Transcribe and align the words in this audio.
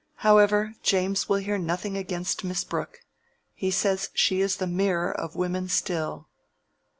"However, 0.25 0.73
James 0.81 1.29
will 1.29 1.37
hear 1.37 1.59
nothing 1.59 1.95
against 1.95 2.43
Miss 2.43 2.63
Brooke. 2.63 3.01
He 3.53 3.69
says 3.69 4.09
she 4.15 4.41
is 4.41 4.55
the 4.55 4.65
mirror 4.65 5.11
of 5.11 5.35
women 5.35 5.67
still." 5.69 6.27